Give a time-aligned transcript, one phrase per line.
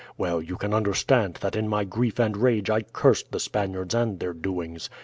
[0.17, 4.19] Well, you can understand that in my grief and rage I cursed the Spaniards and
[4.19, 4.89] their doings.